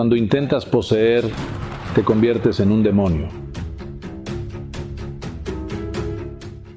[0.00, 1.26] Cuando intentas poseer,
[1.94, 3.28] te conviertes en un demonio.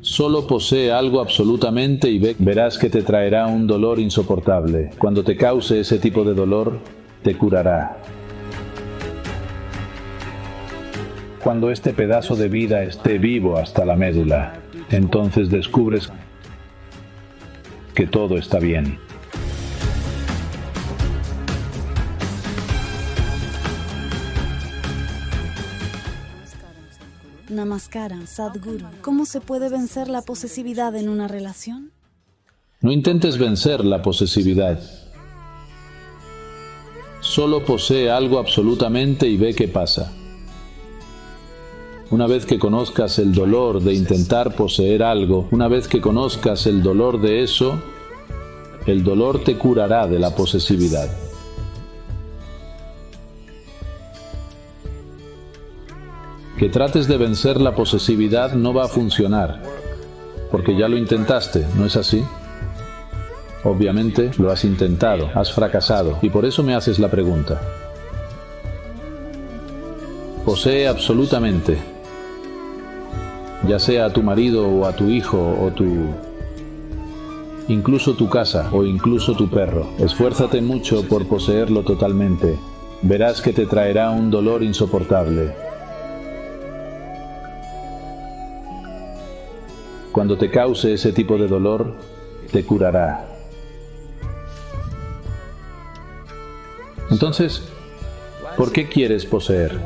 [0.02, 4.89] Solo posee algo absolutamente y verás que te traerá un dolor insoportable.
[4.99, 6.79] Cuando te cause ese tipo de dolor,
[7.23, 7.96] te curará.
[11.42, 14.60] Cuando este pedazo de vida esté vivo hasta la médula,
[14.92, 16.12] entonces descubres
[17.95, 18.99] que todo está bien.
[27.73, 28.86] Namaskaram, Sadhguru.
[29.02, 31.90] ¿Cómo se puede vencer la posesividad en una relación?
[32.82, 34.80] No intentes vencer la posesividad.
[37.20, 40.13] Solo posee algo absolutamente y ve qué pasa.
[42.12, 46.84] Una vez que conozcas el dolor de intentar poseer algo, una vez que conozcas el
[46.84, 47.82] dolor de eso,
[48.85, 51.10] el dolor te curará de la posesividad.
[56.57, 59.62] Que trates de vencer la posesividad no va a funcionar,
[60.51, 62.23] porque ya lo intentaste, ¿no es así?
[63.63, 67.59] Obviamente lo has intentado, has fracasado, y por eso me haces la pregunta.
[70.46, 71.78] Posee absolutamente,
[73.68, 75.86] ya sea a tu marido o a tu hijo o tu...
[77.68, 79.88] incluso tu casa o incluso tu perro.
[79.98, 82.59] Esfuérzate mucho por poseerlo totalmente.
[83.02, 85.73] Verás que te traerá un dolor insoportable.
[90.14, 91.95] Cuando te cause ese tipo de dolor,
[92.52, 93.25] te curará.
[97.09, 97.64] Entonces,
[98.56, 99.80] ¿por qué quieres poseer?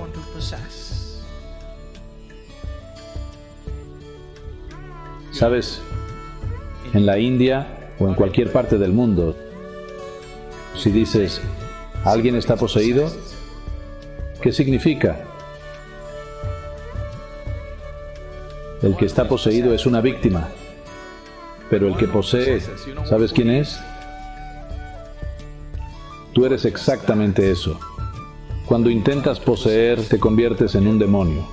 [5.32, 5.82] Sabes,
[6.94, 9.34] en la India o en cualquier parte del mundo,
[10.76, 11.40] si dices,
[12.04, 13.10] ¿alguien está poseído?
[14.42, 15.37] ¿Qué significa?
[18.88, 20.48] El que está poseído es una víctima,
[21.70, 22.62] pero el que posee,
[23.04, 23.82] ¿sabes quién es?
[26.32, 27.78] Tú eres exactamente eso.
[28.66, 31.46] Cuando intentas poseer, te conviertes en un demonio.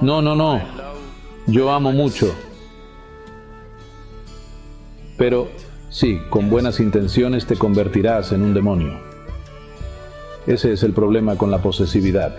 [0.00, 0.58] No, no, no.
[1.46, 2.34] Yo amo mucho.
[5.18, 5.48] Pero
[5.90, 8.98] sí, con buenas intenciones te convertirás en un demonio.
[10.46, 12.38] Ese es el problema con la posesividad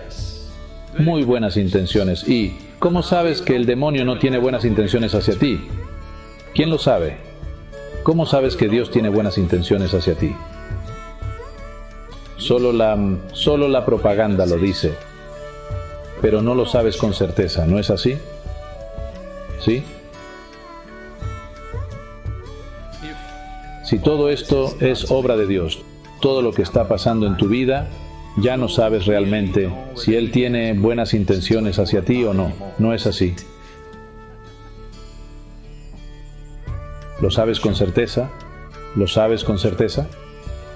[0.98, 2.28] muy buenas intenciones.
[2.28, 5.60] ¿Y cómo sabes que el demonio no tiene buenas intenciones hacia ti?
[6.54, 7.16] ¿Quién lo sabe?
[8.02, 10.34] ¿Cómo sabes que Dios tiene buenas intenciones hacia ti?
[12.36, 12.98] Solo la,
[13.32, 14.92] solo la propaganda lo dice,
[16.20, 18.18] pero no lo sabes con certeza, ¿no es así?
[19.60, 19.82] ¿Sí?
[23.84, 25.80] Si todo esto es obra de Dios,
[26.20, 27.88] todo lo que está pasando en tu vida
[28.36, 32.52] ya no sabes realmente si Él tiene buenas intenciones hacia ti o no.
[32.78, 33.34] No es así.
[37.20, 38.30] ¿Lo sabes con certeza?
[38.96, 40.08] ¿Lo sabes con certeza?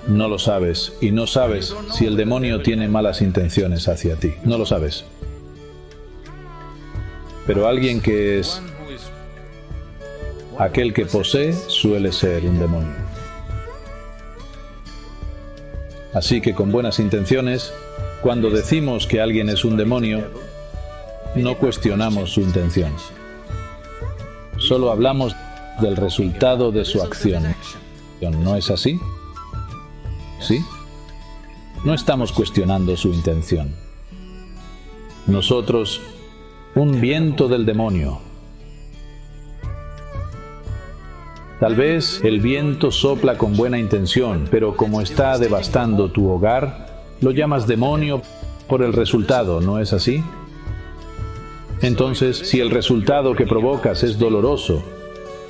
[0.06, 4.34] No lo sabes y no sabes si el demonio tiene malas intenciones hacia ti.
[4.44, 5.04] No lo sabes.
[7.46, 8.62] Pero alguien que es
[10.58, 13.07] aquel que posee suele ser un demonio.
[16.14, 17.72] Así que con buenas intenciones,
[18.22, 20.30] cuando decimos que alguien es un demonio,
[21.34, 22.92] no cuestionamos su intención.
[24.56, 25.36] Solo hablamos
[25.80, 27.54] del resultado de su acción.
[28.20, 28.98] ¿No es así?
[30.40, 30.64] ¿Sí?
[31.84, 33.74] No estamos cuestionando su intención.
[35.26, 36.00] Nosotros,
[36.74, 38.20] un viento del demonio,
[41.60, 46.86] Tal vez el viento sopla con buena intención, pero como está devastando tu hogar,
[47.20, 48.22] lo llamas demonio
[48.68, 50.22] por el resultado, ¿no es así?
[51.82, 54.84] Entonces, si el resultado que provocas es doloroso,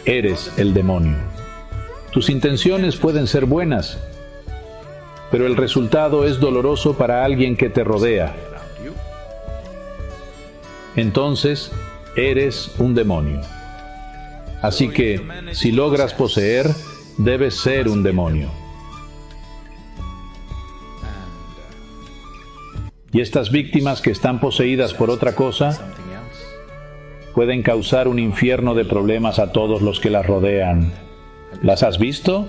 [0.07, 1.17] eres el demonio.
[2.11, 3.99] Tus intenciones pueden ser buenas,
[5.31, 8.35] pero el resultado es doloroso para alguien que te rodea.
[10.97, 11.71] Entonces,
[12.17, 13.43] eres un demonio.
[14.63, 15.21] Así que,
[15.53, 16.67] si logras poseer,
[17.17, 18.51] debes ser un demonio.
[23.13, 25.93] Y estas víctimas que están poseídas por otra cosa
[27.35, 30.93] pueden causar un infierno de problemas a todos los que las rodean.
[31.63, 32.49] ¿Las has visto?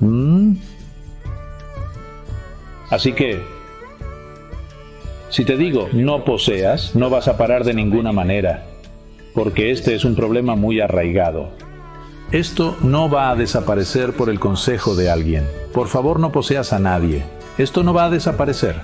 [0.00, 0.54] ¿Mm?
[2.90, 3.40] Así que,
[5.30, 8.73] si te digo no poseas, no vas a parar de ninguna manera
[9.34, 11.50] porque este es un problema muy arraigado.
[12.30, 15.46] Esto no va a desaparecer por el consejo de alguien.
[15.72, 17.24] Por favor no poseas a nadie.
[17.58, 18.80] esto no va a desaparecer.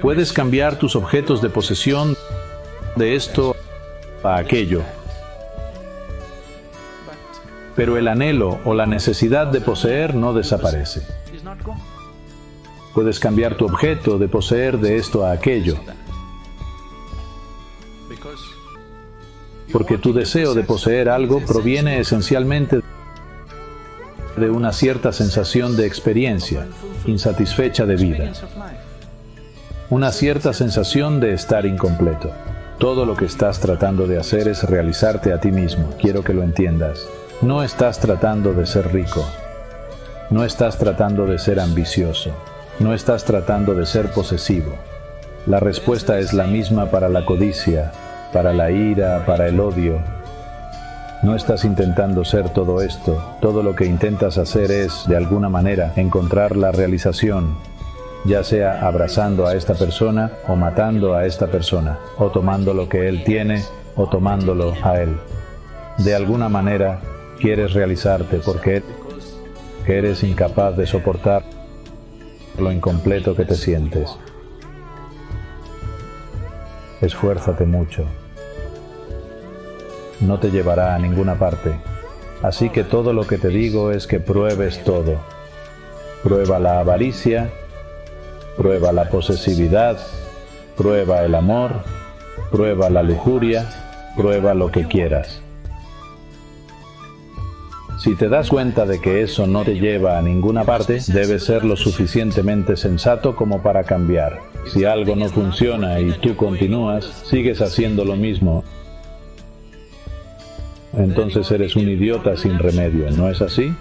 [0.00, 2.16] Puedes cambiar tus objetos de posesión
[2.96, 3.54] de esto
[4.22, 4.82] a aquello.
[7.76, 11.02] Pero el anhelo o la necesidad de poseer no desaparece.
[12.94, 15.76] Puedes cambiar tu objeto de poseer de esto a aquello.
[19.72, 22.80] Porque tu deseo de poseer algo proviene esencialmente
[24.36, 26.66] de una cierta sensación de experiencia
[27.06, 28.32] insatisfecha de vida.
[29.90, 32.30] Una cierta sensación de estar incompleto.
[32.78, 35.90] Todo lo que estás tratando de hacer es realizarte a ti mismo.
[36.00, 37.06] Quiero que lo entiendas.
[37.42, 39.24] No estás tratando de ser rico.
[40.30, 42.30] No estás tratando de ser ambicioso.
[42.78, 44.74] No estás tratando de ser posesivo.
[45.46, 47.92] La respuesta es la misma para la codicia,
[48.32, 50.00] para la ira, para el odio.
[51.22, 53.22] No estás intentando ser todo esto.
[53.40, 57.56] Todo lo que intentas hacer es, de alguna manera, encontrar la realización,
[58.24, 63.08] ya sea abrazando a esta persona o matando a esta persona, o tomando lo que
[63.08, 63.62] él tiene
[63.96, 65.16] o tomándolo a él.
[65.98, 67.00] De alguna manera
[67.38, 68.82] quieres realizarte porque
[69.86, 71.42] eres incapaz de soportar
[72.58, 74.10] lo incompleto que te sientes.
[77.00, 78.06] Esfuérzate mucho.
[80.22, 81.74] No te llevará a ninguna parte.
[82.42, 85.16] Así que todo lo que te digo es que pruebes todo.
[86.22, 87.50] Prueba la avaricia,
[88.56, 89.98] prueba la posesividad,
[90.76, 91.82] prueba el amor,
[92.50, 93.68] prueba la lujuria,
[94.16, 95.42] prueba lo que quieras.
[97.98, 101.64] Si te das cuenta de que eso no te lleva a ninguna parte, debes ser
[101.64, 104.40] lo suficientemente sensato como para cambiar.
[104.66, 108.64] Si algo no funciona y tú continúas, sigues haciendo lo mismo.
[110.96, 113.74] Entonces eres un idiota sin remedio, ¿no es así?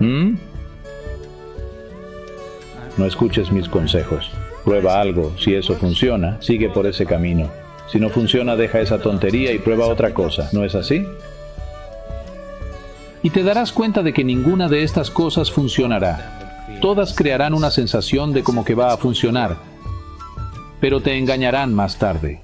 [0.00, 0.34] ¿Mm?
[2.96, 4.30] No escuches mis consejos.
[4.64, 5.34] Prueba algo.
[5.38, 7.50] Si eso funciona, sigue por ese camino.
[7.90, 10.50] Si no funciona, deja esa tontería y prueba otra cosa.
[10.52, 11.06] ¿No es así?
[13.22, 16.66] y te darás cuenta de que ninguna de estas cosas funcionará.
[16.80, 19.56] Todas crearán una sensación de como que va a funcionar,
[20.80, 22.40] pero te engañarán más tarde.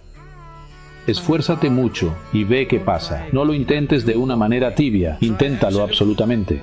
[1.07, 3.27] Esfuérzate mucho y ve qué pasa.
[3.33, 6.63] No lo intentes de una manera tibia, inténtalo absolutamente.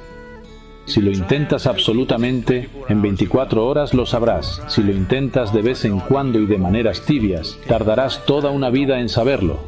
[0.86, 4.62] Si lo intentas absolutamente, en 24 horas lo sabrás.
[4.68, 9.00] Si lo intentas de vez en cuando y de maneras tibias, tardarás toda una vida
[9.00, 9.60] en saberlo.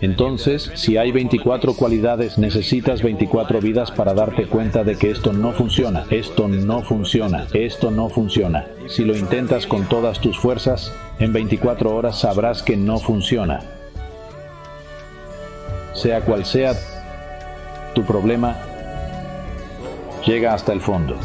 [0.00, 5.52] Entonces, si hay 24 cualidades, necesitas 24 vidas para darte cuenta de que esto no
[5.52, 8.66] funciona, esto no funciona, esto no funciona.
[8.88, 13.79] Si lo intentas con todas tus fuerzas, en 24 horas sabrás que no funciona.
[16.00, 16.74] Sea cual sea
[17.94, 18.56] tu problema,
[20.24, 21.16] llega hasta el fondo.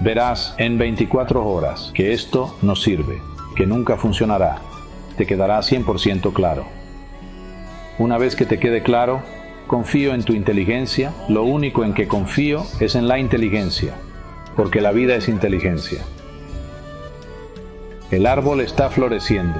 [0.00, 3.20] Verás en 24 horas que esto no sirve,
[3.54, 4.60] que nunca funcionará
[5.16, 6.64] te quedará 100% claro.
[7.98, 9.22] Una vez que te quede claro,
[9.66, 13.94] confío en tu inteligencia, lo único en que confío es en la inteligencia,
[14.56, 16.02] porque la vida es inteligencia.
[18.10, 19.58] El árbol está floreciendo,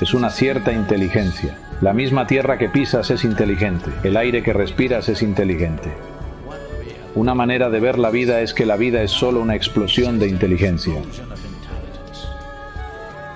[0.00, 1.56] es una cierta inteligencia.
[1.80, 5.90] La misma tierra que pisas es inteligente, el aire que respiras es inteligente.
[7.14, 10.28] Una manera de ver la vida es que la vida es solo una explosión de
[10.28, 11.00] inteligencia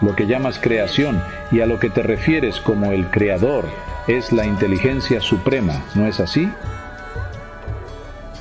[0.05, 1.21] lo que llamas creación
[1.51, 3.65] y a lo que te refieres como el creador
[4.07, 6.49] es la inteligencia suprema, ¿no es así?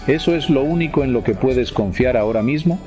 [0.07, 2.79] ¿Eso es lo único en lo que puedes confiar ahora mismo?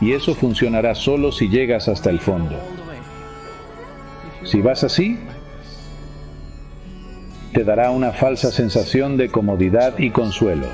[0.00, 2.58] Y eso funcionará solo si llegas hasta el fondo.
[4.44, 5.18] Si vas así,
[7.52, 10.66] te dará una falsa sensación de comodidad y consuelo.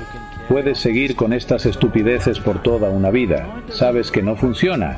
[0.47, 3.63] Puedes seguir con estas estupideces por toda una vida.
[3.69, 4.97] Sabes que no funciona,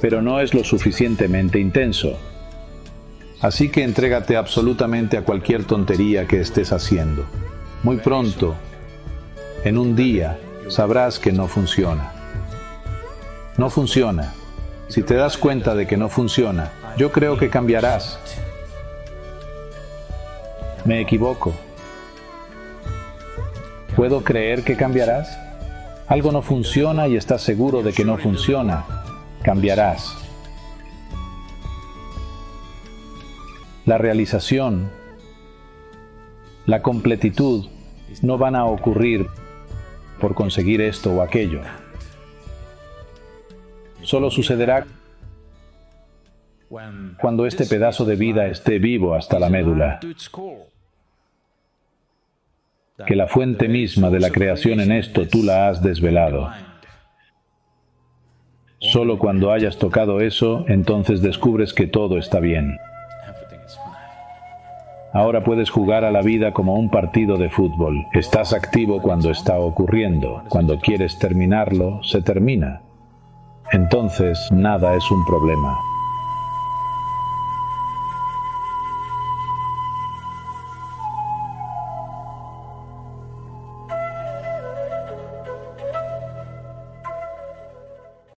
[0.00, 2.18] pero no es lo suficientemente intenso.
[3.40, 7.24] Así que entrégate absolutamente a cualquier tontería que estés haciendo.
[7.82, 8.54] Muy pronto,
[9.64, 12.12] en un día, sabrás que no funciona.
[13.56, 14.34] No funciona.
[14.88, 18.18] Si te das cuenta de que no funciona, yo creo que cambiarás.
[20.84, 21.52] Me equivoco.
[23.96, 25.38] ¿Puedo creer que cambiarás?
[26.08, 28.84] Algo no funciona y estás seguro de que no funciona
[29.42, 30.16] cambiarás.
[33.84, 34.90] La realización,
[36.66, 37.66] la completitud
[38.22, 39.26] no van a ocurrir
[40.20, 41.62] por conseguir esto o aquello.
[44.02, 44.86] Solo sucederá
[47.20, 50.00] cuando este pedazo de vida esté vivo hasta la médula.
[53.06, 56.50] que la fuente misma de la creación en esto tú la has desvelado.
[58.78, 62.78] Solo cuando hayas tocado eso, entonces descubres que todo está bien.
[65.12, 68.06] Ahora puedes jugar a la vida como un partido de fútbol.
[68.12, 70.42] Estás activo cuando está ocurriendo.
[70.48, 72.80] Cuando quieres terminarlo, se termina.
[73.72, 75.78] Entonces, nada es un problema.